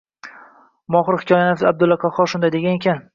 [0.95, 3.05] Mohir hikoyanavis Abdulla Qahhor shunday degan ekan: